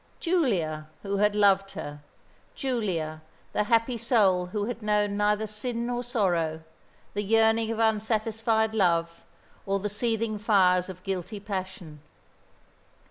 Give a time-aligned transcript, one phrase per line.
[0.19, 2.01] Giulia, who had loved her,
[2.55, 3.21] Giulia,
[3.53, 6.61] the happy soul who had known neither sin nor sorrow,
[7.13, 9.23] the yearning of unsatisfied love,
[9.67, 12.01] or the seething fires of guilty passion.